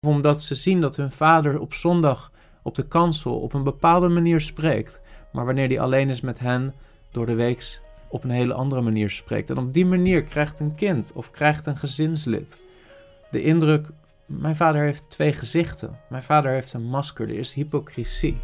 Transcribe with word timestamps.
Of 0.00 0.12
omdat 0.12 0.42
ze 0.42 0.54
zien 0.54 0.80
dat 0.80 0.96
hun 0.96 1.10
vader 1.10 1.58
op 1.58 1.74
zondag 1.74 2.32
op 2.62 2.74
de 2.74 2.88
kansel 2.88 3.40
op 3.40 3.52
een 3.52 3.62
bepaalde 3.62 4.08
manier 4.08 4.40
spreekt, 4.40 5.00
maar 5.32 5.44
wanneer 5.44 5.68
hij 5.68 5.80
alleen 5.80 6.08
is 6.08 6.20
met 6.20 6.38
hen 6.38 6.74
door 7.10 7.26
de 7.26 7.34
weeks 7.34 7.80
op 8.08 8.24
een 8.24 8.30
hele 8.30 8.54
andere 8.54 8.80
manier 8.80 9.10
spreekt. 9.10 9.50
En 9.50 9.58
op 9.58 9.72
die 9.72 9.86
manier 9.86 10.22
krijgt 10.22 10.60
een 10.60 10.74
kind 10.74 11.12
of 11.14 11.30
krijgt 11.30 11.66
een 11.66 11.76
gezinslid 11.76 12.58
de 13.30 13.42
indruk: 13.42 13.86
mijn 14.26 14.56
vader 14.56 14.82
heeft 14.82 15.04
twee 15.08 15.32
gezichten. 15.32 15.98
Mijn 16.08 16.22
vader 16.22 16.52
heeft 16.52 16.72
een 16.72 16.88
masker. 16.88 17.28
Er 17.28 17.38
is 17.38 17.54
hypocrisie. 17.54 18.40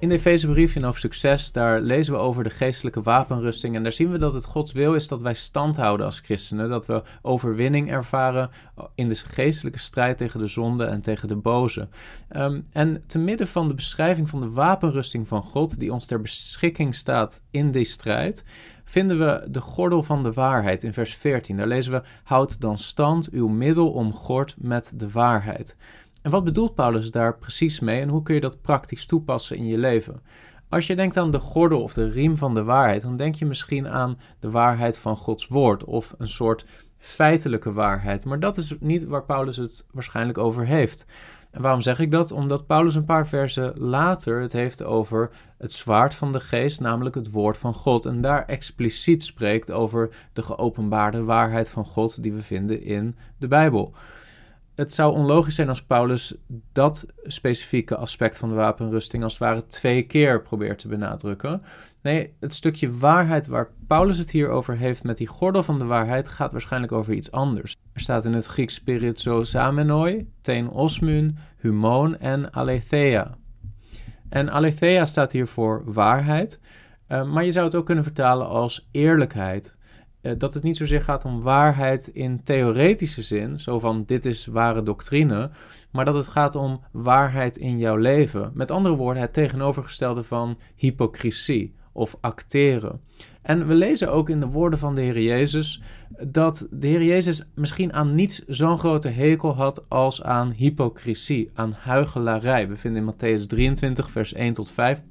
In 0.00 0.08
de 0.08 0.14
Efezebrief 0.14 0.76
in 0.76 0.84
over 0.84 1.00
succes, 1.00 1.52
daar 1.52 1.80
lezen 1.80 2.12
we 2.12 2.18
over 2.18 2.44
de 2.44 2.50
geestelijke 2.50 3.02
wapenrusting. 3.02 3.74
En 3.74 3.82
daar 3.82 3.92
zien 3.92 4.10
we 4.10 4.18
dat 4.18 4.34
het 4.34 4.44
Gods 4.44 4.72
wil 4.72 4.94
is 4.94 5.08
dat 5.08 5.20
wij 5.20 5.34
stand 5.34 5.76
houden 5.76 6.06
als 6.06 6.20
christenen. 6.20 6.68
Dat 6.68 6.86
we 6.86 7.02
overwinning 7.22 7.90
ervaren 7.90 8.50
in 8.94 9.08
de 9.08 9.14
geestelijke 9.14 9.78
strijd 9.78 10.16
tegen 10.16 10.40
de 10.40 10.46
zonde 10.46 10.84
en 10.84 11.00
tegen 11.00 11.28
de 11.28 11.36
boze. 11.36 11.88
Um, 12.36 12.66
en 12.72 13.02
te 13.06 13.18
midden 13.18 13.46
van 13.46 13.68
de 13.68 13.74
beschrijving 13.74 14.28
van 14.28 14.40
de 14.40 14.50
wapenrusting 14.50 15.28
van 15.28 15.42
God, 15.42 15.78
die 15.78 15.92
ons 15.92 16.06
ter 16.06 16.20
beschikking 16.20 16.94
staat 16.94 17.42
in 17.50 17.70
die 17.70 17.84
strijd, 17.84 18.44
vinden 18.84 19.18
we 19.18 19.46
de 19.50 19.60
gordel 19.60 20.02
van 20.02 20.22
de 20.22 20.32
waarheid 20.32 20.82
in 20.82 20.92
vers 20.92 21.14
14. 21.14 21.56
Daar 21.56 21.66
lezen 21.66 21.92
we: 21.92 22.02
Houd 22.24 22.60
dan 22.60 22.78
stand 22.78 23.30
uw 23.30 23.48
middel 23.48 23.90
omgord 23.90 24.54
met 24.58 24.92
de 24.94 25.10
waarheid. 25.10 25.76
En 26.22 26.30
wat 26.30 26.44
bedoelt 26.44 26.74
Paulus 26.74 27.10
daar 27.10 27.38
precies 27.38 27.80
mee 27.80 28.00
en 28.00 28.08
hoe 28.08 28.22
kun 28.22 28.34
je 28.34 28.40
dat 28.40 28.60
praktisch 28.60 29.06
toepassen 29.06 29.56
in 29.56 29.66
je 29.66 29.78
leven? 29.78 30.22
Als 30.68 30.86
je 30.86 30.96
denkt 30.96 31.16
aan 31.16 31.30
de 31.30 31.38
gordel 31.38 31.82
of 31.82 31.92
de 31.92 32.08
riem 32.08 32.36
van 32.36 32.54
de 32.54 32.64
waarheid, 32.64 33.02
dan 33.02 33.16
denk 33.16 33.34
je 33.34 33.46
misschien 33.46 33.88
aan 33.88 34.18
de 34.40 34.50
waarheid 34.50 34.98
van 34.98 35.16
Gods 35.16 35.46
woord 35.46 35.84
of 35.84 36.14
een 36.18 36.28
soort 36.28 36.64
feitelijke 36.98 37.72
waarheid. 37.72 38.24
Maar 38.24 38.40
dat 38.40 38.56
is 38.56 38.74
niet 38.80 39.04
waar 39.04 39.24
Paulus 39.24 39.56
het 39.56 39.84
waarschijnlijk 39.92 40.38
over 40.38 40.66
heeft. 40.66 41.06
En 41.50 41.62
waarom 41.62 41.80
zeg 41.80 41.98
ik 41.98 42.10
dat? 42.10 42.32
Omdat 42.32 42.66
Paulus 42.66 42.94
een 42.94 43.04
paar 43.04 43.26
versen 43.26 43.78
later 43.78 44.40
het 44.40 44.52
heeft 44.52 44.82
over 44.82 45.30
het 45.58 45.72
zwaard 45.72 46.14
van 46.14 46.32
de 46.32 46.40
geest, 46.40 46.80
namelijk 46.80 47.14
het 47.14 47.30
woord 47.30 47.56
van 47.56 47.74
God. 47.74 48.04
En 48.06 48.20
daar 48.20 48.44
expliciet 48.46 49.24
spreekt 49.24 49.70
over 49.70 50.10
de 50.32 50.42
geopenbaarde 50.42 51.24
waarheid 51.24 51.70
van 51.70 51.84
God 51.84 52.22
die 52.22 52.32
we 52.32 52.42
vinden 52.42 52.82
in 52.82 53.16
de 53.38 53.48
Bijbel 53.48 53.94
het 54.80 54.94
zou 54.94 55.14
onlogisch 55.14 55.54
zijn 55.54 55.68
als 55.68 55.82
Paulus 55.82 56.34
dat 56.72 57.06
specifieke 57.22 57.96
aspect 57.96 58.38
van 58.38 58.48
de 58.48 58.54
wapenrusting 58.54 59.22
als 59.22 59.32
het 59.32 59.42
ware 59.42 59.66
twee 59.66 60.02
keer 60.02 60.42
probeert 60.42 60.78
te 60.78 60.88
benadrukken. 60.88 61.62
Nee, 62.02 62.34
het 62.40 62.54
stukje 62.54 62.98
waarheid 62.98 63.46
waar 63.46 63.70
Paulus 63.86 64.18
het 64.18 64.30
hier 64.30 64.48
over 64.48 64.76
heeft 64.76 65.04
met 65.04 65.16
die 65.16 65.26
gordel 65.26 65.62
van 65.62 65.78
de 65.78 65.84
waarheid 65.84 66.28
gaat 66.28 66.52
waarschijnlijk 66.52 66.92
over 66.92 67.12
iets 67.12 67.30
anders. 67.30 67.76
Er 67.92 68.00
staat 68.00 68.24
in 68.24 68.32
het 68.32 68.46
Grieks 68.46 68.74
spirizo 68.74 69.42
samenoi, 69.44 70.30
ten 70.40 70.68
osmun, 70.68 71.38
humon 71.56 72.18
en 72.18 72.54
aletheia. 72.54 73.36
En 74.28 74.52
aletheia 74.52 75.04
staat 75.04 75.32
hier 75.32 75.46
voor 75.46 75.82
waarheid, 75.84 76.60
uh, 77.08 77.32
maar 77.32 77.44
je 77.44 77.52
zou 77.52 77.66
het 77.66 77.74
ook 77.74 77.86
kunnen 77.86 78.04
vertalen 78.04 78.48
als 78.48 78.88
eerlijkheid 78.90 79.74
eh, 80.20 80.32
dat 80.38 80.54
het 80.54 80.62
niet 80.62 80.76
zozeer 80.76 81.02
gaat 81.02 81.24
om 81.24 81.42
waarheid 81.42 82.08
in 82.08 82.42
theoretische 82.42 83.22
zin, 83.22 83.60
zo 83.60 83.78
van 83.78 84.04
dit 84.06 84.24
is 84.24 84.46
ware 84.46 84.82
doctrine, 84.82 85.50
maar 85.90 86.04
dat 86.04 86.14
het 86.14 86.28
gaat 86.28 86.54
om 86.54 86.80
waarheid 86.92 87.56
in 87.56 87.78
jouw 87.78 87.96
leven. 87.96 88.50
Met 88.54 88.70
andere 88.70 88.94
woorden, 88.94 89.22
het 89.22 89.32
tegenovergestelde 89.32 90.24
van 90.24 90.58
hypocrisie 90.74 91.74
of 91.92 92.16
acteren. 92.20 93.00
En 93.42 93.66
we 93.66 93.74
lezen 93.74 94.12
ook 94.12 94.28
in 94.28 94.40
de 94.40 94.46
woorden 94.46 94.78
van 94.78 94.94
de 94.94 95.00
Heer 95.00 95.20
Jezus 95.20 95.82
dat 96.26 96.66
de 96.70 96.86
Heer 96.86 97.02
Jezus 97.02 97.50
misschien 97.54 97.92
aan 97.92 98.14
niets 98.14 98.44
zo'n 98.46 98.78
grote 98.78 99.08
hekel 99.08 99.54
had 99.54 99.88
als 99.88 100.22
aan 100.22 100.50
hypocrisie, 100.50 101.50
aan 101.54 101.72
huigelarij. 101.72 102.68
We 102.68 102.76
vinden 102.76 103.06
in 103.06 103.14
Matthäus 103.14 103.46
23, 103.46 104.10
vers 104.10 104.32
1 104.32 104.54
tot 104.54 104.70
5. 104.70 105.02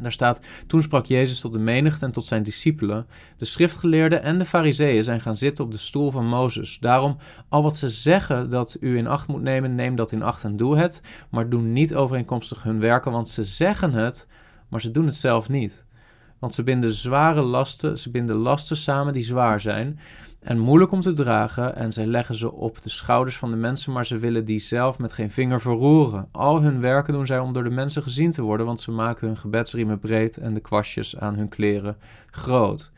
Daar 0.00 0.12
staat: 0.12 0.40
Toen 0.66 0.82
sprak 0.82 1.04
Jezus 1.04 1.40
tot 1.40 1.52
de 1.52 1.58
menigte 1.58 2.04
en 2.04 2.12
tot 2.12 2.26
zijn 2.26 2.42
discipelen. 2.42 3.06
De 3.36 3.44
schriftgeleerden 3.44 4.22
en 4.22 4.38
de 4.38 4.44
fariseeën 4.44 5.04
zijn 5.04 5.20
gaan 5.20 5.36
zitten 5.36 5.64
op 5.64 5.70
de 5.70 5.78
stoel 5.78 6.10
van 6.10 6.26
Mozes. 6.26 6.78
Daarom, 6.78 7.16
al 7.48 7.62
wat 7.62 7.76
ze 7.76 7.88
zeggen 7.88 8.50
dat 8.50 8.76
u 8.80 8.96
in 8.96 9.06
acht 9.06 9.28
moet 9.28 9.42
nemen, 9.42 9.74
neem 9.74 9.96
dat 9.96 10.12
in 10.12 10.22
acht 10.22 10.44
en 10.44 10.56
doe 10.56 10.78
het. 10.78 11.02
Maar 11.30 11.48
doe 11.48 11.62
niet 11.62 11.94
overeenkomstig 11.94 12.62
hun 12.62 12.80
werken, 12.80 13.12
want 13.12 13.28
ze 13.28 13.42
zeggen 13.42 13.92
het, 13.92 14.26
maar 14.68 14.80
ze 14.80 14.90
doen 14.90 15.06
het 15.06 15.16
zelf 15.16 15.48
niet. 15.48 15.84
Want 16.40 16.54
ze 16.54 16.62
binden 16.62 16.92
zware 16.92 17.42
lasten, 17.42 17.98
ze 17.98 18.10
binden 18.10 18.36
lasten 18.36 18.76
samen 18.76 19.12
die 19.12 19.22
zwaar 19.22 19.60
zijn 19.60 19.98
en 20.40 20.58
moeilijk 20.58 20.92
om 20.92 21.00
te 21.00 21.12
dragen 21.12 21.76
en 21.76 21.92
zij 21.92 22.06
leggen 22.06 22.34
ze 22.34 22.52
op 22.52 22.82
de 22.82 22.88
schouders 22.88 23.36
van 23.36 23.50
de 23.50 23.56
mensen, 23.56 23.92
maar 23.92 24.06
ze 24.06 24.18
willen 24.18 24.44
die 24.44 24.58
zelf 24.58 24.98
met 24.98 25.12
geen 25.12 25.30
vinger 25.30 25.60
verroeren. 25.60 26.28
Al 26.32 26.62
hun 26.62 26.80
werken 26.80 27.12
doen 27.12 27.26
zij 27.26 27.38
om 27.38 27.52
door 27.52 27.64
de 27.64 27.70
mensen 27.70 28.02
gezien 28.02 28.30
te 28.30 28.42
worden, 28.42 28.66
want 28.66 28.80
ze 28.80 28.90
maken 28.90 29.26
hun 29.26 29.36
gebedsriemen 29.36 29.98
breed 29.98 30.36
en 30.36 30.54
de 30.54 30.60
kwastjes 30.60 31.16
aan 31.16 31.34
hun 31.34 31.48
kleren 31.48 31.96
groot. 32.30 32.92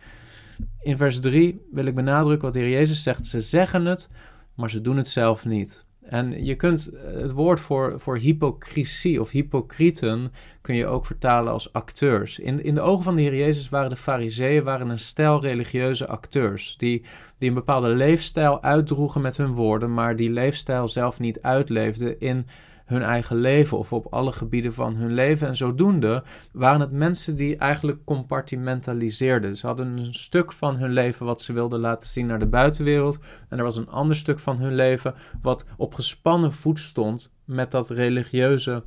In 0.80 0.96
vers 0.96 1.20
3 1.20 1.66
wil 1.72 1.86
ik 1.86 1.94
benadrukken 1.94 2.44
wat 2.44 2.52
de 2.52 2.58
Heer 2.58 2.70
Jezus 2.70 3.02
zegt. 3.02 3.26
Ze 3.26 3.40
zeggen 3.40 3.84
het, 3.84 4.08
maar 4.54 4.70
ze 4.70 4.80
doen 4.80 4.96
het 4.96 5.08
zelf 5.08 5.44
niet. 5.44 5.86
En 6.02 6.44
je 6.44 6.54
kunt 6.54 6.90
het 7.04 7.32
woord 7.32 7.60
voor, 7.60 8.00
voor 8.00 8.16
hypocrisie 8.16 9.20
of 9.20 9.30
hypocrieten 9.30 10.32
kun 10.60 10.74
je 10.74 10.86
ook 10.86 11.06
vertalen 11.06 11.52
als 11.52 11.72
acteurs. 11.72 12.38
In, 12.38 12.64
in 12.64 12.74
de 12.74 12.80
ogen 12.80 13.04
van 13.04 13.16
de 13.16 13.22
Heer 13.22 13.36
Jezus 13.36 13.68
waren 13.68 13.90
de 13.90 13.96
fariseeën 13.96 14.64
waren 14.64 14.88
een 14.88 14.98
stel 14.98 15.40
religieuze 15.40 16.06
acteurs. 16.06 16.76
Die, 16.76 17.04
die 17.38 17.48
een 17.48 17.54
bepaalde 17.54 17.88
leefstijl 17.88 18.62
uitdroegen 18.62 19.20
met 19.20 19.36
hun 19.36 19.52
woorden, 19.54 19.94
maar 19.94 20.16
die 20.16 20.30
leefstijl 20.30 20.88
zelf 20.88 21.18
niet 21.18 21.42
uitleefden 21.42 22.20
in 22.20 22.46
hun 22.92 23.02
eigen 23.02 23.36
leven 23.36 23.78
of 23.78 23.92
op 23.92 24.06
alle 24.10 24.32
gebieden 24.32 24.72
van 24.72 24.94
hun 24.94 25.14
leven. 25.14 25.48
En 25.48 25.56
zodoende 25.56 26.22
waren 26.52 26.80
het 26.80 26.92
mensen 26.92 27.36
die 27.36 27.56
eigenlijk 27.56 28.04
compartimentaliseerden. 28.04 29.56
Ze 29.56 29.66
hadden 29.66 29.98
een 29.98 30.14
stuk 30.14 30.52
van 30.52 30.76
hun 30.76 30.92
leven 30.92 31.26
wat 31.26 31.42
ze 31.42 31.52
wilden 31.52 31.80
laten 31.80 32.08
zien 32.08 32.26
naar 32.26 32.38
de 32.38 32.46
buitenwereld. 32.46 33.18
En 33.48 33.58
er 33.58 33.64
was 33.64 33.76
een 33.76 33.88
ander 33.88 34.16
stuk 34.16 34.38
van 34.38 34.58
hun 34.58 34.74
leven 34.74 35.14
wat 35.42 35.64
op 35.76 35.94
gespannen 35.94 36.52
voet 36.52 36.80
stond 36.80 37.32
met 37.44 37.70
dat 37.70 37.90
religieuze 37.90 38.82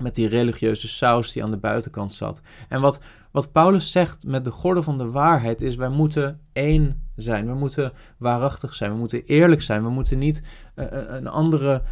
met 0.00 0.14
die 0.14 0.28
religieuze 0.28 0.88
saus 0.88 1.32
die 1.32 1.42
aan 1.42 1.50
de 1.50 1.56
buitenkant 1.56 2.12
zat. 2.12 2.40
En 2.68 2.80
wat, 2.80 3.00
wat 3.30 3.52
Paulus 3.52 3.92
zegt 3.92 4.26
met 4.26 4.44
de 4.44 4.50
gordel 4.50 4.82
van 4.82 4.98
de 4.98 5.10
waarheid 5.10 5.62
is: 5.62 5.76
wij 5.76 5.88
moeten 5.88 6.40
één 6.52 7.08
zijn. 7.16 7.46
We 7.46 7.54
moeten 7.54 7.92
waarachtig 8.18 8.74
zijn. 8.74 8.92
We 8.92 8.98
moeten 8.98 9.24
eerlijk 9.24 9.62
zijn. 9.62 9.82
We 9.82 9.90
moeten 9.90 10.18
niet 10.18 10.42
uh, 10.76 10.86
een 10.90 11.26
andere 11.26 11.82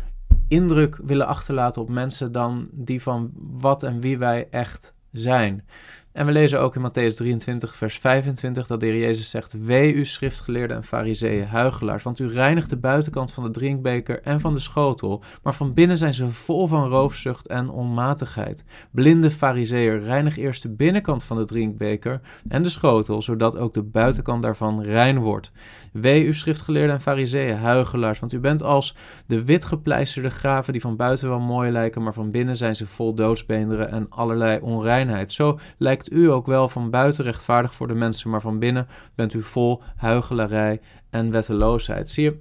indruk 0.53 0.99
willen 1.03 1.27
achterlaten 1.27 1.83
op 1.83 1.89
mensen 1.89 2.33
dan 2.33 2.69
die 2.73 3.03
van 3.03 3.33
wat 3.37 3.83
en 3.83 4.01
wie 4.01 4.19
wij 4.19 4.49
echt 4.51 4.95
zijn. 5.13 5.67
En 6.13 6.27
we 6.27 6.33
lezen 6.33 6.61
ook 6.61 6.77
in 6.77 6.91
Matthäus 6.91 7.17
23, 7.17 7.75
vers 7.75 7.99
25 7.99 8.67
dat 8.67 8.81
de 8.81 8.87
Heer 8.87 8.99
Jezus 8.99 9.31
zegt: 9.31 9.65
Wee 9.65 9.95
u 9.95 10.05
schriftgeleerden 10.05 10.77
en 10.77 10.85
fariseeën, 10.85 11.47
huigelaars, 11.47 12.03
want 12.03 12.19
u 12.19 12.29
reinigt 12.29 12.71
de 12.71 12.77
buitenkant 12.77 13.33
van 13.33 13.43
de 13.43 13.51
drinkbeker 13.51 14.21
en 14.23 14.41
van 14.41 14.53
de 14.53 14.61
schotel, 14.61 15.23
maar 15.43 15.55
van 15.55 15.75
binnen 15.75 15.97
zijn 15.97 16.15
ze 16.15 16.33
vol 16.33 16.67
van 16.67 16.89
roofzucht 16.89 17.47
en 17.47 17.69
onmatigheid. 17.69 18.65
Blinde 18.91 19.31
fariseer, 19.31 20.01
reinig 20.01 20.37
eerst 20.37 20.63
de 20.63 20.69
binnenkant 20.71 21.25
van 21.25 21.37
de 21.37 21.45
drinkbeker 21.45 22.21
en 22.49 22.63
de 22.63 22.69
schotel, 22.69 23.23
zodat 23.23 23.57
ook 23.57 23.73
de 23.73 23.83
buitenkant 23.83 24.43
daarvan 24.43 24.83
rein 24.83 25.19
wordt. 25.19 25.53
Wee 25.93 26.25
u 26.25 26.35
schriftgeleerden 26.35 26.95
en 26.95 27.01
fariseeën, 27.01 27.57
huigelaars, 27.57 28.19
want 28.19 28.33
u 28.33 28.39
bent 28.39 28.63
als 28.63 28.97
de 29.27 29.45
witgepleisterde 29.45 30.31
graven 30.31 30.73
die 30.73 30.83
van 30.83 30.97
buiten 30.97 31.29
wel 31.29 31.41
mooi 31.41 31.71
lijken, 31.71 32.03
maar 32.03 32.15
van 32.15 32.31
binnen 32.31 32.57
zijn 32.57 32.77
ze 32.77 32.87
vol 32.87 33.15
doodsbeenderen 33.15 33.91
en 33.91 34.07
allerlei 34.09 34.61
onreinheid. 34.61 35.33
Zo 35.33 35.59
lijkt 35.79 36.02
u 36.11 36.31
ook 36.31 36.47
wel 36.47 36.69
van 36.69 36.91
buiten 36.91 37.25
rechtvaardig 37.25 37.75
voor 37.75 37.89
de 37.89 37.95
mensen, 37.95 38.31
maar 38.31 38.41
van 38.41 38.59
binnen 38.59 38.87
bent 39.15 39.35
u 39.35 39.43
vol 39.43 39.83
huigelarij 39.97 40.81
en 41.11 41.31
wetteloosheid. 41.31 42.11
Zie 42.11 42.25
je, 42.25 42.41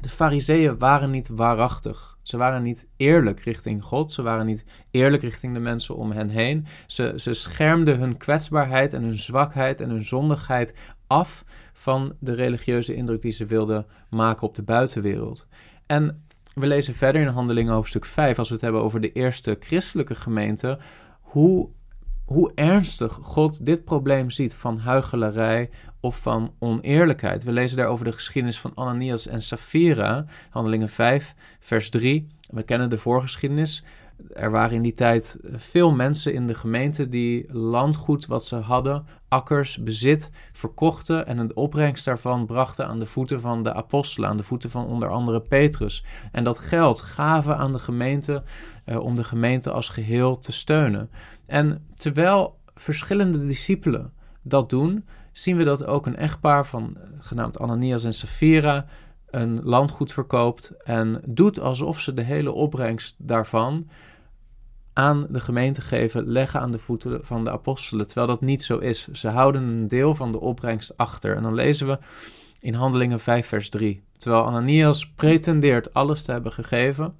de 0.00 0.08
fariseeën 0.08 0.78
waren 0.78 1.10
niet 1.10 1.28
waarachtig. 1.28 2.18
Ze 2.22 2.36
waren 2.36 2.62
niet 2.62 2.88
eerlijk 2.96 3.40
richting 3.40 3.82
God. 3.82 4.12
Ze 4.12 4.22
waren 4.22 4.46
niet 4.46 4.64
eerlijk 4.90 5.22
richting 5.22 5.54
de 5.54 5.60
mensen 5.60 5.96
om 5.96 6.10
hen 6.10 6.28
heen. 6.28 6.66
Ze, 6.86 7.12
ze 7.16 7.34
schermden 7.34 7.98
hun 7.98 8.16
kwetsbaarheid 8.16 8.92
en 8.92 9.02
hun 9.02 9.18
zwakheid 9.18 9.80
en 9.80 9.90
hun 9.90 10.04
zondigheid 10.04 10.74
af 11.06 11.44
van 11.72 12.16
de 12.20 12.34
religieuze 12.34 12.94
indruk 12.94 13.22
die 13.22 13.32
ze 13.32 13.46
wilden 13.46 13.86
maken 14.10 14.42
op 14.42 14.54
de 14.54 14.62
buitenwereld. 14.62 15.46
En 15.86 16.24
we 16.54 16.66
lezen 16.66 16.94
verder 16.94 17.22
in 17.22 17.28
Handelingen 17.28 17.72
hoofdstuk 17.72 18.04
5, 18.04 18.38
als 18.38 18.48
we 18.48 18.54
het 18.54 18.62
hebben 18.62 18.82
over 18.82 19.00
de 19.00 19.12
eerste 19.12 19.56
christelijke 19.60 20.14
gemeente, 20.14 20.78
hoe, 21.20 21.68
hoe 22.26 22.52
ernstig 22.54 23.12
God 23.12 23.66
dit 23.66 23.84
probleem 23.84 24.30
ziet 24.30 24.54
van 24.54 24.78
huichelarij 24.78 25.70
of 26.00 26.18
van 26.18 26.54
oneerlijkheid. 26.58 27.44
We 27.44 27.52
lezen 27.52 27.76
daar 27.76 27.86
over 27.86 28.04
de 28.04 28.12
geschiedenis 28.12 28.60
van 28.60 28.72
Ananias 28.74 29.26
en 29.26 29.42
Sapphira, 29.42 30.24
Handelingen 30.50 30.88
5, 30.88 31.34
vers 31.60 31.90
3. 31.90 32.26
We 32.50 32.62
kennen 32.62 32.90
de 32.90 32.98
voorgeschiedenis. 32.98 33.84
Er 34.32 34.50
waren 34.50 34.76
in 34.76 34.82
die 34.82 34.92
tijd 34.92 35.38
veel 35.42 35.92
mensen 35.92 36.34
in 36.34 36.46
de 36.46 36.54
gemeente 36.54 37.08
die 37.08 37.52
landgoed 37.52 38.26
wat 38.26 38.44
ze 38.44 38.56
hadden, 38.56 39.06
akkers, 39.28 39.82
bezit, 39.82 40.30
verkochten 40.52 41.26
en 41.26 41.38
een 41.38 41.56
opbrengst 41.56 42.04
daarvan 42.04 42.46
brachten 42.46 42.86
aan 42.86 42.98
de 42.98 43.06
voeten 43.06 43.40
van 43.40 43.62
de 43.62 43.74
apostelen, 43.74 44.28
aan 44.28 44.36
de 44.36 44.42
voeten 44.42 44.70
van 44.70 44.86
onder 44.86 45.08
andere 45.08 45.40
Petrus. 45.40 46.04
En 46.32 46.44
dat 46.44 46.58
geld 46.58 47.00
gaven 47.00 47.56
aan 47.56 47.72
de 47.72 47.78
gemeente 47.78 48.42
eh, 48.84 48.98
om 48.98 49.16
de 49.16 49.24
gemeente 49.24 49.70
als 49.70 49.88
geheel 49.88 50.38
te 50.38 50.52
steunen. 50.52 51.10
En 51.46 51.86
terwijl 51.94 52.58
verschillende 52.74 53.46
discipelen 53.46 54.12
dat 54.42 54.70
doen, 54.70 55.04
zien 55.32 55.56
we 55.56 55.64
dat 55.64 55.84
ook 55.84 56.06
een 56.06 56.16
echtpaar 56.16 56.66
van 56.66 56.96
eh, 56.96 57.02
genaamd 57.18 57.58
Ananias 57.58 58.04
en 58.04 58.14
Sapphira 58.14 58.86
een 59.36 59.60
landgoed 59.62 60.12
verkoopt 60.12 60.72
en 60.84 61.22
doet 61.24 61.60
alsof 61.60 62.00
ze 62.00 62.14
de 62.14 62.22
hele 62.22 62.52
opbrengst 62.52 63.14
daarvan 63.18 63.88
aan 64.92 65.26
de 65.30 65.40
gemeente 65.40 65.80
geven, 65.80 66.26
leggen 66.26 66.60
aan 66.60 66.72
de 66.72 66.78
voeten 66.78 67.24
van 67.24 67.44
de 67.44 67.50
apostelen, 67.50 68.06
terwijl 68.06 68.26
dat 68.26 68.40
niet 68.40 68.62
zo 68.62 68.78
is. 68.78 69.08
Ze 69.08 69.28
houden 69.28 69.62
een 69.62 69.88
deel 69.88 70.14
van 70.14 70.32
de 70.32 70.40
opbrengst 70.40 70.96
achter. 70.96 71.36
En 71.36 71.42
dan 71.42 71.54
lezen 71.54 71.86
we 71.86 71.98
in 72.60 72.74
Handelingen 72.74 73.20
5, 73.20 73.46
vers 73.46 73.68
3. 73.68 74.02
Terwijl 74.16 74.46
Ananias 74.46 75.10
pretendeert 75.10 75.94
alles 75.94 76.22
te 76.22 76.32
hebben 76.32 76.52
gegeven, 76.52 77.16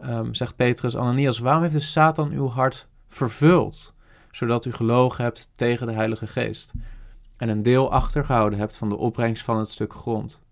um, 0.00 0.34
zegt 0.34 0.56
Petrus: 0.56 0.96
Ananias, 0.96 1.38
waarom 1.38 1.62
heeft 1.62 1.74
de 1.74 1.80
Satan 1.80 2.30
uw 2.30 2.48
hart 2.48 2.88
vervuld, 3.08 3.94
zodat 4.30 4.64
u 4.64 4.72
gelogen 4.72 5.24
hebt 5.24 5.50
tegen 5.54 5.86
de 5.86 5.92
Heilige 5.92 6.26
Geest 6.26 6.72
en 7.36 7.48
een 7.48 7.62
deel 7.62 7.92
achtergehouden 7.92 8.58
hebt 8.58 8.76
van 8.76 8.88
de 8.88 8.96
opbrengst 8.96 9.44
van 9.44 9.58
het 9.58 9.68
stuk 9.68 9.92
grond? 9.92 10.46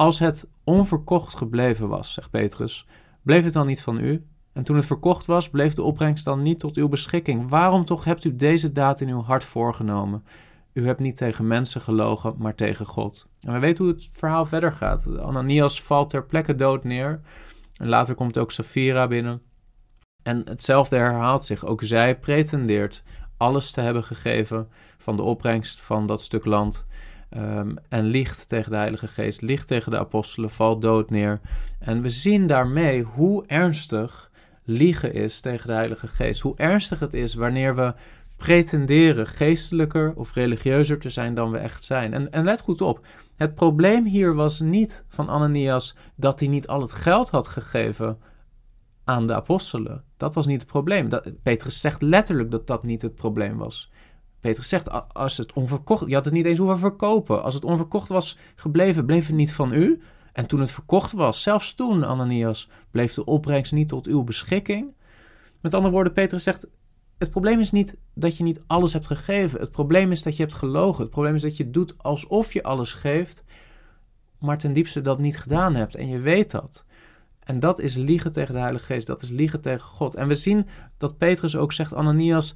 Als 0.00 0.18
het 0.18 0.48
onverkocht 0.64 1.34
gebleven 1.34 1.88
was, 1.88 2.12
zegt 2.12 2.30
Petrus, 2.30 2.86
bleef 3.22 3.44
het 3.44 3.52
dan 3.52 3.66
niet 3.66 3.82
van 3.82 4.00
u? 4.00 4.26
En 4.52 4.64
toen 4.64 4.76
het 4.76 4.86
verkocht 4.86 5.26
was, 5.26 5.50
bleef 5.50 5.72
de 5.72 5.82
opbrengst 5.82 6.24
dan 6.24 6.42
niet 6.42 6.58
tot 6.58 6.76
uw 6.76 6.88
beschikking. 6.88 7.48
Waarom 7.48 7.84
toch 7.84 8.04
hebt 8.04 8.24
u 8.24 8.36
deze 8.36 8.72
daad 8.72 9.00
in 9.00 9.08
uw 9.08 9.22
hart 9.22 9.44
voorgenomen? 9.44 10.24
U 10.72 10.86
hebt 10.86 11.00
niet 11.00 11.16
tegen 11.16 11.46
mensen 11.46 11.80
gelogen, 11.80 12.34
maar 12.38 12.54
tegen 12.54 12.86
God. 12.86 13.26
En 13.40 13.52
we 13.52 13.58
weten 13.58 13.84
hoe 13.84 13.92
het 13.92 14.08
verhaal 14.12 14.46
verder 14.46 14.72
gaat. 14.72 15.18
Ananias 15.18 15.82
valt 15.82 16.10
ter 16.10 16.24
plekke 16.24 16.54
dood 16.54 16.84
neer. 16.84 17.20
En 17.74 17.88
later 17.88 18.14
komt 18.14 18.38
ook 18.38 18.52
Safira 18.52 19.06
binnen. 19.06 19.42
En 20.22 20.42
hetzelfde 20.44 20.96
herhaalt 20.96 21.44
zich. 21.44 21.64
Ook 21.64 21.82
zij 21.82 22.18
pretendeert 22.18 23.02
alles 23.36 23.70
te 23.70 23.80
hebben 23.80 24.04
gegeven 24.04 24.68
van 24.98 25.16
de 25.16 25.22
opbrengst 25.22 25.80
van 25.80 26.06
dat 26.06 26.20
stuk 26.20 26.44
land. 26.44 26.86
Um, 27.36 27.76
en 27.88 28.04
liegt 28.04 28.48
tegen 28.48 28.70
de 28.70 28.76
Heilige 28.76 29.08
Geest, 29.08 29.40
liegt 29.40 29.66
tegen 29.66 29.90
de 29.90 29.98
apostelen, 29.98 30.50
valt 30.50 30.82
dood 30.82 31.10
neer. 31.10 31.40
En 31.78 32.02
we 32.02 32.08
zien 32.08 32.46
daarmee 32.46 33.02
hoe 33.02 33.44
ernstig 33.46 34.30
liegen 34.64 35.12
is 35.12 35.40
tegen 35.40 35.66
de 35.66 35.72
Heilige 35.72 36.08
Geest. 36.08 36.40
Hoe 36.40 36.56
ernstig 36.56 37.00
het 37.00 37.14
is 37.14 37.34
wanneer 37.34 37.74
we 37.74 37.94
pretenderen 38.36 39.26
geestelijker 39.26 40.12
of 40.14 40.34
religieuzer 40.34 40.98
te 40.98 41.10
zijn 41.10 41.34
dan 41.34 41.50
we 41.50 41.58
echt 41.58 41.84
zijn. 41.84 42.12
En, 42.12 42.32
en 42.32 42.44
let 42.44 42.60
goed 42.60 42.80
op, 42.80 43.06
het 43.36 43.54
probleem 43.54 44.04
hier 44.04 44.34
was 44.34 44.60
niet 44.60 45.04
van 45.08 45.28
Ananias 45.28 45.96
dat 46.16 46.40
hij 46.40 46.48
niet 46.48 46.66
al 46.66 46.80
het 46.80 46.92
geld 46.92 47.30
had 47.30 47.48
gegeven 47.48 48.18
aan 49.04 49.26
de 49.26 49.34
apostelen. 49.34 50.04
Dat 50.16 50.34
was 50.34 50.46
niet 50.46 50.60
het 50.60 50.70
probleem. 50.70 51.08
Dat, 51.08 51.42
Petrus 51.42 51.80
zegt 51.80 52.02
letterlijk 52.02 52.50
dat 52.50 52.66
dat 52.66 52.82
niet 52.82 53.02
het 53.02 53.14
probleem 53.14 53.56
was. 53.56 53.90
Petrus 54.40 54.68
zegt, 54.68 55.12
als 55.12 55.36
het 55.36 55.52
onverkocht... 55.52 56.08
Je 56.08 56.14
had 56.14 56.24
het 56.24 56.34
niet 56.34 56.44
eens 56.44 56.58
hoeven 56.58 56.78
verkopen. 56.78 57.42
Als 57.42 57.54
het 57.54 57.64
onverkocht 57.64 58.08
was 58.08 58.36
gebleven, 58.54 59.06
bleef 59.06 59.26
het 59.26 59.36
niet 59.36 59.52
van 59.52 59.72
u. 59.72 60.00
En 60.32 60.46
toen 60.46 60.60
het 60.60 60.70
verkocht 60.70 61.12
was, 61.12 61.42
zelfs 61.42 61.74
toen, 61.74 62.04
Ananias, 62.04 62.68
bleef 62.90 63.14
de 63.14 63.24
opbrengst 63.24 63.72
niet 63.72 63.88
tot 63.88 64.06
uw 64.06 64.24
beschikking. 64.24 64.94
Met 65.60 65.74
andere 65.74 65.92
woorden, 65.92 66.12
Petrus 66.12 66.42
zegt: 66.42 66.66
Het 67.18 67.30
probleem 67.30 67.60
is 67.60 67.70
niet 67.70 67.96
dat 68.14 68.36
je 68.36 68.42
niet 68.42 68.60
alles 68.66 68.92
hebt 68.92 69.06
gegeven. 69.06 69.60
Het 69.60 69.70
probleem 69.70 70.12
is 70.12 70.22
dat 70.22 70.36
je 70.36 70.42
hebt 70.42 70.54
gelogen. 70.54 71.02
Het 71.02 71.10
probleem 71.10 71.34
is 71.34 71.42
dat 71.42 71.56
je 71.56 71.70
doet 71.70 71.94
alsof 71.98 72.52
je 72.52 72.62
alles 72.62 72.92
geeft, 72.92 73.44
maar 74.38 74.58
ten 74.58 74.72
diepste 74.72 75.00
dat 75.00 75.18
niet 75.18 75.38
gedaan 75.38 75.74
hebt. 75.74 75.94
En 75.94 76.08
je 76.08 76.18
weet 76.18 76.50
dat. 76.50 76.84
En 77.40 77.60
dat 77.60 77.78
is 77.78 77.94
liegen 77.94 78.32
tegen 78.32 78.54
de 78.54 78.60
Heilige 78.60 78.84
Geest. 78.84 79.06
Dat 79.06 79.22
is 79.22 79.30
liegen 79.30 79.60
tegen 79.60 79.86
God. 79.86 80.14
En 80.14 80.28
we 80.28 80.34
zien 80.34 80.66
dat 80.98 81.18
Petrus 81.18 81.56
ook 81.56 81.72
zegt: 81.72 81.94
Ananias, 81.94 82.54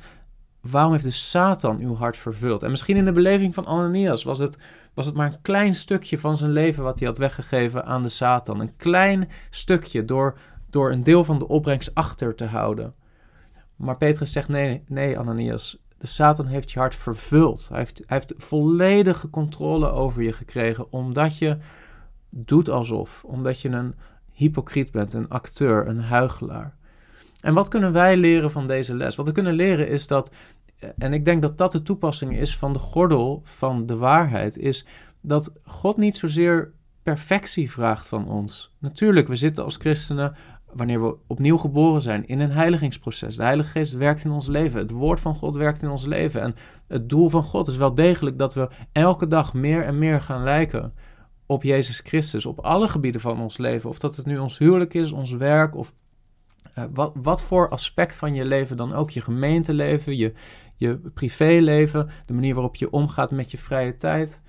waarom 0.70 0.92
heeft 0.92 1.04
de 1.04 1.10
Satan 1.10 1.78
uw 1.78 1.96
hart 1.96 2.16
vervuld? 2.16 2.62
En 2.62 2.70
misschien 2.70 2.96
in 2.96 3.04
de 3.04 3.12
beleving 3.12 3.54
van 3.54 3.66
Ananias 3.66 4.22
was 4.22 4.38
het 4.38 4.58
was 4.94 5.06
het 5.06 5.14
maar 5.14 5.32
een 5.32 5.42
klein 5.42 5.74
stukje 5.74 6.18
van 6.18 6.36
zijn 6.36 6.50
leven 6.50 6.82
wat 6.82 6.98
hij 6.98 7.08
had 7.08 7.18
weggegeven 7.18 7.84
aan 7.84 8.02
de 8.02 8.08
Satan. 8.08 8.60
Een 8.60 8.76
klein 8.76 9.28
stukje 9.50 10.04
door, 10.04 10.38
door 10.70 10.90
een 10.92 11.02
deel 11.02 11.24
van 11.24 11.38
de 11.38 11.48
opbrengst 11.48 11.94
achter 11.94 12.34
te 12.34 12.44
houden. 12.44 12.94
Maar 13.76 13.96
Petrus 13.96 14.32
zegt: 14.32 14.48
nee, 14.48 14.82
nee, 14.86 15.18
Ananias. 15.18 15.82
De 15.98 16.06
Satan 16.06 16.46
heeft 16.46 16.70
je 16.70 16.78
hart 16.78 16.94
vervuld. 16.94 17.68
Hij 17.68 17.78
heeft, 17.78 17.96
hij 17.96 18.16
heeft 18.16 18.34
volledige 18.36 19.30
controle 19.30 19.88
over 19.88 20.22
je 20.22 20.32
gekregen, 20.32 20.92
omdat 20.92 21.38
je 21.38 21.58
doet 22.30 22.68
alsof. 22.68 23.24
Omdat 23.24 23.60
je 23.60 23.68
een 23.68 23.94
hypocriet 24.32 24.92
bent, 24.92 25.12
een 25.12 25.28
acteur, 25.28 25.88
een 25.88 26.00
huigelaar. 26.00 26.76
En 27.44 27.54
wat 27.54 27.68
kunnen 27.68 27.92
wij 27.92 28.16
leren 28.16 28.50
van 28.50 28.66
deze 28.66 28.94
les? 28.94 29.16
Wat 29.16 29.26
we 29.26 29.32
kunnen 29.32 29.54
leren 29.54 29.88
is 29.88 30.06
dat 30.06 30.30
en 30.98 31.12
ik 31.12 31.24
denk 31.24 31.42
dat 31.42 31.58
dat 31.58 31.72
de 31.72 31.82
toepassing 31.82 32.36
is 32.36 32.56
van 32.56 32.72
de 32.72 32.78
gordel 32.78 33.40
van 33.44 33.86
de 33.86 33.96
waarheid, 33.96 34.58
is 34.58 34.86
dat 35.20 35.52
God 35.64 35.96
niet 35.96 36.16
zozeer 36.16 36.72
perfectie 37.02 37.70
vraagt 37.70 38.08
van 38.08 38.28
ons. 38.28 38.74
Natuurlijk, 38.78 39.28
we 39.28 39.36
zitten 39.36 39.64
als 39.64 39.76
christenen, 39.76 40.34
wanneer 40.72 41.02
we 41.02 41.16
opnieuw 41.26 41.56
geboren 41.56 42.02
zijn, 42.02 42.26
in 42.26 42.40
een 42.40 42.50
heiligingsproces. 42.50 43.36
De 43.36 43.42
Heilige 43.42 43.68
Geest 43.68 43.92
werkt 43.92 44.24
in 44.24 44.30
ons 44.30 44.46
leven, 44.46 44.78
het 44.78 44.90
woord 44.90 45.20
van 45.20 45.34
God 45.34 45.54
werkt 45.54 45.82
in 45.82 45.88
ons 45.88 46.06
leven. 46.06 46.40
En 46.40 46.54
het 46.88 47.08
doel 47.08 47.28
van 47.28 47.42
God 47.42 47.66
is 47.66 47.76
wel 47.76 47.94
degelijk 47.94 48.38
dat 48.38 48.54
we 48.54 48.68
elke 48.92 49.26
dag 49.28 49.54
meer 49.54 49.84
en 49.84 49.98
meer 49.98 50.20
gaan 50.20 50.42
lijken 50.42 50.92
op 51.46 51.62
Jezus 51.62 52.00
Christus, 52.00 52.46
op 52.46 52.60
alle 52.60 52.88
gebieden 52.88 53.20
van 53.20 53.40
ons 53.40 53.58
leven. 53.58 53.90
Of 53.90 53.98
dat 53.98 54.16
het 54.16 54.26
nu 54.26 54.38
ons 54.38 54.58
huwelijk 54.58 54.94
is, 54.94 55.12
ons 55.12 55.32
werk 55.32 55.76
of 55.76 55.94
uh, 56.78 56.84
wat, 56.92 57.12
wat 57.14 57.42
voor 57.42 57.68
aspect 57.68 58.16
van 58.16 58.34
je 58.34 58.44
leven 58.44 58.76
dan 58.76 58.94
ook, 58.94 59.10
je 59.10 59.20
gemeenteleven, 59.20 60.16
je, 60.16 60.32
je 60.76 60.96
privéleven, 60.96 62.10
de 62.26 62.34
manier 62.34 62.54
waarop 62.54 62.76
je 62.76 62.90
omgaat 62.90 63.30
met 63.30 63.50
je 63.50 63.58
vrije 63.58 63.94
tijd. 63.94 64.42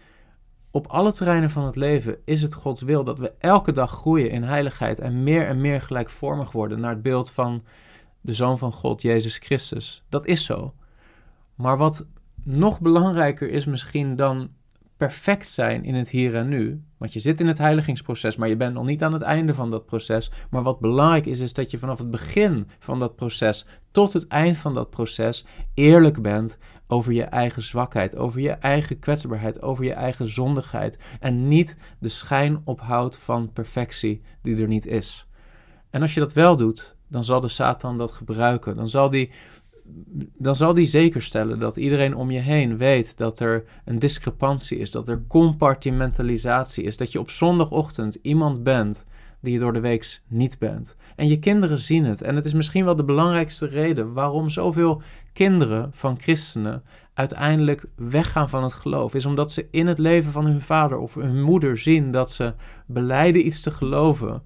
Op 0.72 0.88
alle 0.88 1.14
terreinen 1.14 1.50
van 1.50 1.66
het 1.66 1.76
leven 1.76 2.18
is 2.26 2.42
het 2.42 2.54
Gods 2.54 2.82
wil 2.82 3.04
dat 3.04 3.20
we 3.20 3.34
elke 3.40 3.72
dag 3.72 3.92
groeien 3.92 4.30
in 4.30 4.44
heiligheid 4.44 5.00
en 5.00 5.24
meer 5.24 5.48
en 5.48 5.62
meer 5.62 5.82
gelijkvormig 5.82 6.52
worden 6.52 6.80
naar 6.80 6.92
het 6.92 7.02
beeld 7.02 7.32
van 7.32 7.64
de 8.22 8.34
Zoon 8.34 8.58
van 8.58 8.74
God, 8.74 9.02
Jezus 9.02 9.38
Christus. 9.38 10.04
Dat 10.10 10.26
is 10.26 10.46
zo. 10.46 10.74
Maar 11.56 11.78
wat 11.78 12.06
nog 12.44 12.82
belangrijker 12.82 13.50
is 13.50 13.66
misschien 13.66 14.16
dan 14.16 14.50
perfect 14.98 15.48
zijn 15.48 15.84
in 15.84 15.96
het 15.96 16.10
hier 16.10 16.36
en 16.36 16.48
nu. 16.48 16.84
Want 16.98 17.14
je 17.14 17.20
zit 17.20 17.40
in 17.40 17.48
het 17.48 17.58
heiligingsproces, 17.58 18.36
maar 18.36 18.48
je 18.48 18.58
bent 18.58 18.74
nog 18.74 18.86
niet 18.86 19.04
aan 19.04 19.14
het 19.14 19.22
einde 19.22 19.54
van 19.54 19.72
dat 19.72 19.86
proces. 19.86 20.32
Maar 20.50 20.64
wat 20.64 20.80
belangrijk 20.80 21.26
is, 21.26 21.40
is 21.40 21.54
dat 21.54 21.72
je 21.72 21.78
vanaf 21.78 21.98
het 21.98 22.12
begin 22.12 22.68
van 22.80 23.00
dat 23.00 23.16
proces 23.16 23.66
tot 23.92 24.14
het 24.14 24.28
eind 24.28 24.58
van 24.58 24.74
dat 24.74 24.90
proces 24.90 25.46
eerlijk 25.74 26.22
bent 26.22 26.58
over 26.88 27.14
je 27.14 27.24
eigen 27.24 27.62
zwakheid, 27.62 28.16
over 28.16 28.40
je 28.40 28.52
eigen 28.52 29.00
kwetsbaarheid, 29.00 29.62
over 29.62 29.84
je 29.84 29.94
eigen 29.94 30.30
zondigheid. 30.30 30.98
En 31.20 31.48
niet 31.48 31.78
de 32.00 32.10
schijn 32.10 32.62
ophoudt 32.64 33.18
van 33.18 33.52
perfectie 33.54 34.22
die 34.42 34.62
er 34.62 34.68
niet 34.68 34.86
is. 34.86 35.28
En 35.90 36.02
als 36.02 36.14
je 36.14 36.20
dat 36.20 36.34
wel 36.34 36.58
doet, 36.58 36.96
dan 37.08 37.24
zal 37.24 37.40
de 37.40 37.48
Satan 37.48 37.98
dat 37.98 38.12
gebruiken. 38.12 38.76
Dan 38.76 38.88
zal 38.88 39.10
die 39.10 39.32
dan 40.38 40.56
zal 40.56 40.74
die 40.74 40.86
zeker 40.86 41.22
stellen 41.22 41.60
dat 41.60 41.78
iedereen 41.78 42.16
om 42.16 42.32
je 42.32 42.40
heen 42.40 42.78
weet 42.78 43.18
dat 43.18 43.40
er 43.40 43.64
een 43.86 44.00
discrepantie 44.00 44.78
is, 44.78 44.92
dat 44.92 45.08
er 45.08 45.24
compartimentalisatie 45.28 46.84
is, 46.84 46.98
dat 46.98 47.12
je 47.12 47.20
op 47.20 47.30
zondagochtend 47.30 48.18
iemand 48.22 48.64
bent 48.64 49.06
die 49.42 49.54
je 49.54 49.60
door 49.60 49.74
de 49.74 49.80
week 49.80 50.22
niet 50.28 50.60
bent. 50.60 50.96
En 51.16 51.28
je 51.28 51.40
kinderen 51.40 51.80
zien 51.80 52.06
het. 52.06 52.22
En 52.22 52.36
het 52.36 52.46
is 52.46 52.54
misschien 52.54 52.86
wel 52.86 52.96
de 52.96 53.04
belangrijkste 53.04 53.68
reden 53.68 54.14
waarom 54.14 54.50
zoveel 54.50 55.02
kinderen 55.34 55.90
van 55.94 56.20
christenen 56.20 56.84
uiteindelijk 57.14 57.86
weggaan 57.96 58.50
van 58.50 58.64
het 58.64 58.74
geloof, 58.74 59.14
is 59.14 59.26
omdat 59.26 59.52
ze 59.52 59.68
in 59.72 59.88
het 59.88 60.00
leven 60.00 60.32
van 60.32 60.46
hun 60.46 60.62
vader 60.62 60.98
of 60.98 61.14
hun 61.14 61.44
moeder 61.44 61.78
zien 61.78 62.12
dat 62.12 62.32
ze 62.32 62.54
beleiden 62.86 63.46
iets 63.46 63.62
te 63.62 63.72
geloven 63.72 64.44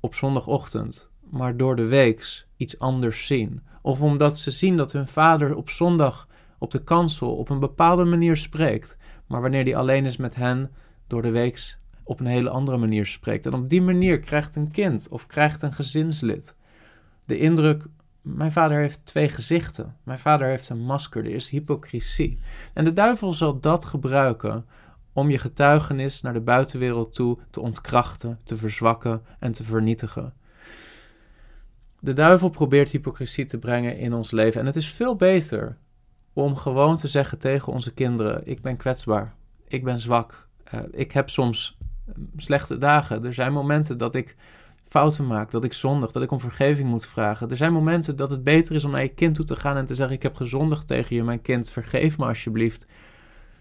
op 0.00 0.14
zondagochtend, 0.14 1.10
maar 1.30 1.56
door 1.56 1.76
de 1.76 1.86
weeks 1.86 2.46
iets 2.56 2.78
anders 2.78 3.26
zien. 3.26 3.62
Of 3.88 4.02
omdat 4.02 4.38
ze 4.38 4.50
zien 4.50 4.76
dat 4.76 4.92
hun 4.92 5.06
vader 5.06 5.54
op 5.54 5.70
zondag 5.70 6.28
op 6.58 6.70
de 6.70 6.84
kansel 6.84 7.36
op 7.36 7.48
een 7.48 7.58
bepaalde 7.58 8.04
manier 8.04 8.36
spreekt, 8.36 8.96
maar 9.26 9.40
wanneer 9.40 9.64
die 9.64 9.76
alleen 9.76 10.04
is 10.04 10.16
met 10.16 10.34
hen 10.34 10.70
door 11.06 11.22
de 11.22 11.30
weeks 11.30 11.78
op 12.04 12.20
een 12.20 12.26
hele 12.26 12.50
andere 12.50 12.76
manier 12.76 13.06
spreekt. 13.06 13.46
En 13.46 13.54
op 13.54 13.68
die 13.68 13.82
manier 13.82 14.20
krijgt 14.20 14.56
een 14.56 14.70
kind 14.70 15.08
of 15.10 15.26
krijgt 15.26 15.62
een 15.62 15.72
gezinslid 15.72 16.56
de 17.24 17.38
indruk: 17.38 17.84
mijn 18.22 18.52
vader 18.52 18.78
heeft 18.78 19.00
twee 19.04 19.28
gezichten. 19.28 19.96
Mijn 20.02 20.18
vader 20.18 20.48
heeft 20.48 20.68
een 20.68 20.84
masker. 20.84 21.24
Er 21.24 21.34
is 21.34 21.50
hypocrisie. 21.50 22.38
En 22.74 22.84
de 22.84 22.92
duivel 22.92 23.32
zal 23.32 23.60
dat 23.60 23.84
gebruiken 23.84 24.66
om 25.12 25.30
je 25.30 25.38
getuigenis 25.38 26.20
naar 26.20 26.32
de 26.32 26.40
buitenwereld 26.40 27.14
toe 27.14 27.38
te 27.50 27.60
ontkrachten, 27.60 28.38
te 28.44 28.56
verzwakken 28.56 29.22
en 29.38 29.52
te 29.52 29.64
vernietigen. 29.64 30.32
De 32.00 32.12
duivel 32.12 32.48
probeert 32.48 32.88
hypocrisie 32.88 33.44
te 33.44 33.58
brengen 33.58 33.98
in 33.98 34.12
ons 34.12 34.30
leven. 34.30 34.60
En 34.60 34.66
het 34.66 34.76
is 34.76 34.92
veel 34.92 35.16
beter 35.16 35.78
om 36.32 36.56
gewoon 36.56 36.96
te 36.96 37.08
zeggen 37.08 37.38
tegen 37.38 37.72
onze 37.72 37.94
kinderen: 37.94 38.46
Ik 38.46 38.62
ben 38.62 38.76
kwetsbaar, 38.76 39.34
ik 39.68 39.84
ben 39.84 40.00
zwak, 40.00 40.48
uh, 40.74 40.80
ik 40.90 41.12
heb 41.12 41.30
soms 41.30 41.78
slechte 42.36 42.78
dagen. 42.78 43.24
Er 43.24 43.34
zijn 43.34 43.52
momenten 43.52 43.98
dat 43.98 44.14
ik 44.14 44.36
fouten 44.84 45.26
maak, 45.26 45.50
dat 45.50 45.64
ik 45.64 45.72
zondig, 45.72 46.12
dat 46.12 46.22
ik 46.22 46.30
om 46.30 46.40
vergeving 46.40 46.88
moet 46.88 47.06
vragen. 47.06 47.50
Er 47.50 47.56
zijn 47.56 47.72
momenten 47.72 48.16
dat 48.16 48.30
het 48.30 48.44
beter 48.44 48.74
is 48.74 48.84
om 48.84 48.90
naar 48.90 49.02
je 49.02 49.08
kind 49.08 49.34
toe 49.34 49.44
te 49.44 49.56
gaan 49.56 49.76
en 49.76 49.86
te 49.86 49.94
zeggen: 49.94 50.16
Ik 50.16 50.22
heb 50.22 50.34
gezondigd 50.34 50.86
tegen 50.86 51.16
je, 51.16 51.22
mijn 51.22 51.42
kind, 51.42 51.70
vergeef 51.70 52.18
me 52.18 52.26
alsjeblieft. 52.26 52.86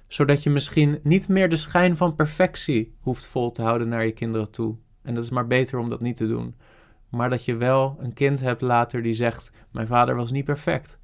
Zodat 0.07 0.43
je 0.43 0.49
misschien 0.49 0.99
niet 1.03 1.27
meer 1.27 1.49
de 1.49 1.57
schijn 1.57 1.97
van 1.97 2.15
perfectie 2.15 2.95
hoeft 2.99 3.25
vol 3.25 3.51
te 3.51 3.61
houden 3.61 3.87
naar 3.87 4.05
je 4.05 4.11
kinderen 4.11 4.51
toe. 4.51 4.75
En 5.01 5.13
dat 5.13 5.23
is 5.23 5.29
maar 5.29 5.47
beter 5.47 5.79
om 5.79 5.89
dat 5.89 6.01
niet 6.01 6.15
te 6.15 6.27
doen. 6.27 6.55
Maar 7.09 7.29
dat 7.29 7.45
je 7.45 7.55
wel 7.55 7.97
een 7.99 8.13
kind 8.13 8.39
hebt 8.39 8.61
later 8.61 9.01
die 9.01 9.13
zegt: 9.13 9.51
Mijn 9.71 9.87
vader 9.87 10.15
was 10.15 10.31
niet 10.31 10.45
perfect. 10.45 10.99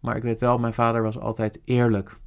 Maar 0.00 0.16
ik 0.16 0.22
weet 0.22 0.38
wel, 0.38 0.58
mijn 0.58 0.74
vader 0.74 1.02
was 1.02 1.18
altijd 1.18 1.60
eerlijk. 1.64 2.18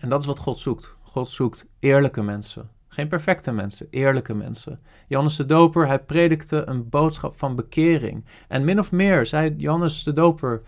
En 0.00 0.08
dat 0.08 0.20
is 0.20 0.26
wat 0.26 0.38
God 0.38 0.58
zoekt. 0.58 0.96
God 1.02 1.28
zoekt 1.28 1.66
eerlijke 1.78 2.22
mensen. 2.22 2.70
Geen 2.88 3.08
perfecte 3.08 3.52
mensen, 3.52 3.86
eerlijke 3.90 4.34
mensen. 4.34 4.78
Johannes 5.08 5.36
de 5.36 5.46
Doper, 5.46 5.86
hij 5.86 5.98
predikte 5.98 6.62
een 6.66 6.88
boodschap 6.88 7.38
van 7.38 7.56
bekering. 7.56 8.24
En 8.48 8.64
min 8.64 8.78
of 8.78 8.92
meer 8.92 9.26
zei 9.26 9.54
Johannes 9.56 10.02
de 10.02 10.12
Doper: 10.12 10.62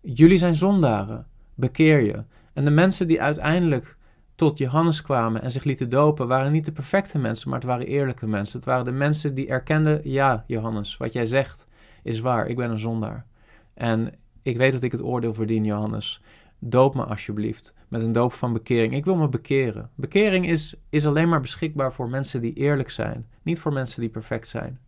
Jullie 0.00 0.38
zijn 0.38 0.56
zondaren, 0.56 1.26
bekeer 1.54 2.02
je. 2.02 2.24
En 2.52 2.64
de 2.64 2.70
mensen 2.70 3.06
die 3.08 3.22
uiteindelijk 3.22 3.93
tot 4.34 4.58
Johannes 4.58 5.02
kwamen 5.02 5.42
en 5.42 5.50
zich 5.50 5.64
lieten 5.64 5.88
dopen, 5.88 6.28
waren 6.28 6.52
niet 6.52 6.64
de 6.64 6.72
perfecte 6.72 7.18
mensen, 7.18 7.48
maar 7.50 7.58
het 7.58 7.68
waren 7.68 7.86
eerlijke 7.86 8.26
mensen. 8.26 8.58
Het 8.58 8.68
waren 8.68 8.84
de 8.84 8.92
mensen 8.92 9.34
die 9.34 9.46
erkenden: 9.46 10.00
Ja, 10.02 10.44
Johannes, 10.46 10.96
wat 10.96 11.12
jij 11.12 11.26
zegt 11.26 11.66
is 12.02 12.20
waar, 12.20 12.46
ik 12.46 12.56
ben 12.56 12.70
een 12.70 12.78
zondaar. 12.78 13.26
En 13.74 14.12
ik 14.42 14.56
weet 14.56 14.72
dat 14.72 14.82
ik 14.82 14.92
het 14.92 15.02
oordeel 15.02 15.34
verdien, 15.34 15.64
Johannes. 15.64 16.22
Doop 16.58 16.94
me 16.94 17.04
alsjeblieft 17.04 17.74
met 17.88 18.02
een 18.02 18.12
doop 18.12 18.32
van 18.32 18.52
bekering. 18.52 18.94
Ik 18.94 19.04
wil 19.04 19.16
me 19.16 19.28
bekeren. 19.28 19.90
Bekering 19.94 20.48
is, 20.48 20.74
is 20.90 21.06
alleen 21.06 21.28
maar 21.28 21.40
beschikbaar 21.40 21.92
voor 21.92 22.08
mensen 22.08 22.40
die 22.40 22.52
eerlijk 22.52 22.90
zijn, 22.90 23.26
niet 23.42 23.60
voor 23.60 23.72
mensen 23.72 24.00
die 24.00 24.10
perfect 24.10 24.48
zijn. 24.48 24.78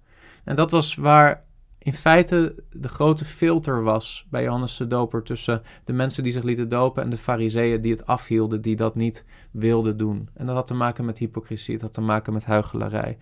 En 0.45 0.57
dat 0.57 0.71
was 0.71 0.95
waar 0.95 1.45
in 1.87 1.95
feite 1.95 2.55
de 2.73 2.89
grote 2.89 3.25
filter 3.25 3.83
was 3.83 4.27
bij 4.31 4.43
Johannes 4.43 4.77
de 4.77 4.87
Doper 4.87 5.23
tussen 5.23 5.63
de 5.85 5.93
mensen 5.93 6.23
die 6.23 6.33
zich 6.33 6.43
lieten 6.43 6.69
dopen 6.69 7.03
en 7.03 7.11
de 7.11 7.17
fariseeën 7.17 7.81
die 7.81 7.93
het 7.93 8.07
afhielden, 8.07 8.63
die 8.63 8.77
dat 8.77 8.95
niet 8.95 9.25
wilden 9.51 9.97
doen. 9.97 10.29
En 10.35 10.47
dat 10.47 10.55
had 10.55 10.67
te 10.67 10.75
maken 10.75 11.05
met 11.05 11.19
hypocrisie, 11.19 11.75
het 11.75 11.83
had 11.83 11.93
te 11.93 12.01
maken 12.01 12.33
met 12.33 12.45
huichelarij. 12.45 13.19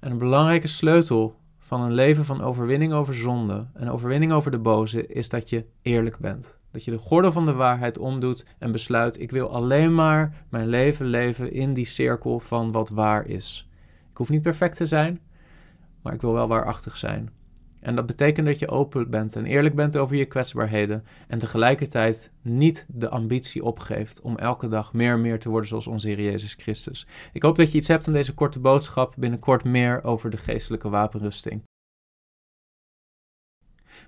En 0.00 0.10
een 0.10 0.18
belangrijke 0.18 0.66
sleutel 0.66 1.36
van 1.58 1.80
een 1.80 1.92
leven 1.92 2.24
van 2.24 2.42
overwinning 2.42 2.92
over 2.92 3.14
zonde 3.14 3.66
en 3.74 3.90
overwinning 3.90 4.32
over 4.32 4.50
de 4.50 4.58
boze 4.58 5.06
is 5.06 5.28
dat 5.28 5.50
je 5.50 5.64
eerlijk 5.82 6.18
bent. 6.18 6.58
Dat 6.70 6.84
je 6.84 6.90
de 6.90 6.98
gordel 6.98 7.32
van 7.32 7.44
de 7.44 7.52
waarheid 7.52 7.98
omdoet 7.98 8.46
en 8.58 8.72
besluit: 8.72 9.20
ik 9.20 9.30
wil 9.30 9.50
alleen 9.50 9.94
maar 9.94 10.44
mijn 10.48 10.68
leven 10.68 11.06
leven 11.06 11.52
in 11.52 11.74
die 11.74 11.86
cirkel 11.86 12.40
van 12.40 12.72
wat 12.72 12.88
waar 12.88 13.26
is. 13.26 13.68
Ik 14.10 14.16
hoef 14.16 14.28
niet 14.28 14.42
perfect 14.42 14.76
te 14.76 14.86
zijn, 14.86 15.20
maar 16.02 16.12
ik 16.12 16.20
wil 16.20 16.32
wel 16.32 16.48
waarachtig 16.48 16.96
zijn. 16.96 17.36
En 17.80 17.94
dat 17.94 18.06
betekent 18.06 18.46
dat 18.46 18.58
je 18.58 18.68
open 18.68 19.10
bent 19.10 19.36
en 19.36 19.46
eerlijk 19.46 19.74
bent 19.74 19.96
over 19.96 20.16
je 20.16 20.24
kwetsbaarheden 20.24 21.04
en 21.28 21.38
tegelijkertijd 21.38 22.30
niet 22.42 22.86
de 22.88 23.08
ambitie 23.08 23.64
opgeeft 23.64 24.20
om 24.20 24.36
elke 24.36 24.68
dag 24.68 24.92
meer 24.92 25.12
en 25.12 25.20
meer 25.20 25.38
te 25.38 25.48
worden 25.48 25.68
zoals 25.68 25.86
onze 25.86 26.08
Heer 26.08 26.20
Jezus 26.20 26.54
Christus. 26.54 27.06
Ik 27.32 27.42
hoop 27.42 27.56
dat 27.56 27.72
je 27.72 27.78
iets 27.78 27.88
hebt 27.88 28.06
aan 28.06 28.12
deze 28.12 28.34
korte 28.34 28.58
boodschap, 28.58 29.14
binnenkort 29.16 29.64
meer 29.64 30.04
over 30.04 30.30
de 30.30 30.36
geestelijke 30.36 30.88
wapenrusting. 30.88 31.62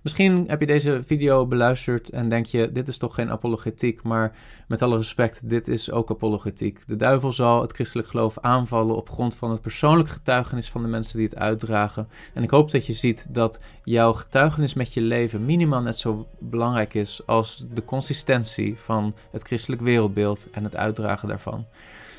Misschien 0.03 0.45
heb 0.49 0.61
je 0.61 0.67
deze 0.67 1.03
video 1.07 1.47
beluisterd 1.47 2.11
en 2.11 2.29
denk 2.29 2.47
je: 2.47 2.73
dit 2.73 2.89
is 2.89 2.97
toch 2.97 3.15
geen 3.15 3.31
apologetiek, 3.31 4.03
maar 4.03 4.37
met 4.69 4.83
alle 4.83 4.97
respect, 4.97 5.49
dit 5.49 5.69
is 5.69 5.91
ook 5.91 6.11
apologetiek. 6.11 6.87
De 6.87 6.97
duivel 6.97 7.33
zal 7.33 7.61
het 7.61 7.73
christelijk 7.73 8.09
geloof 8.09 8.39
aanvallen 8.39 8.97
op 8.97 9.11
grond 9.11 9.37
van 9.37 9.51
het 9.51 9.61
persoonlijk 9.61 10.09
getuigenis 10.09 10.71
van 10.71 10.83
de 10.83 10.89
mensen 10.89 11.17
die 11.17 11.27
het 11.27 11.39
uitdragen. 11.39 12.09
En 12.35 12.43
ik 12.43 12.51
hoop 12.51 12.71
dat 12.71 12.87
je 12.87 12.93
ziet 12.93 13.27
dat 13.29 13.61
jouw 13.85 14.13
getuigenis 14.13 14.75
met 14.75 14.95
je 14.95 15.01
leven 15.01 15.45
minimaal 15.45 15.83
net 15.83 15.99
zo 15.99 16.27
belangrijk 16.39 16.95
is 16.95 17.23
als 17.27 17.65
de 17.73 17.85
consistentie 17.85 18.79
van 18.79 19.15
het 19.31 19.43
christelijk 19.43 19.83
wereldbeeld 19.83 20.47
en 20.51 20.65
het 20.65 20.77
uitdragen 20.77 21.29
daarvan. 21.29 21.67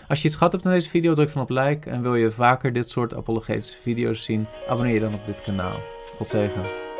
Als 0.07 0.21
je 0.21 0.27
iets 0.27 0.37
gehad 0.37 0.51
hebt 0.51 0.65
aan 0.65 0.71
deze 0.71 0.89
video, 0.89 1.13
druk 1.13 1.33
dan 1.33 1.43
op 1.43 1.49
like. 1.49 1.89
En 1.89 2.01
wil 2.01 2.15
je 2.15 2.31
vaker 2.31 2.73
dit 2.73 2.89
soort 2.89 3.13
apologetische 3.13 3.77
video's 3.77 4.23
zien, 4.23 4.47
abonneer 4.67 4.93
je 4.93 4.99
dan 4.99 5.13
op 5.13 5.25
dit 5.25 5.41
kanaal. 5.41 5.79
God 6.15 6.27
zegen. 6.27 6.90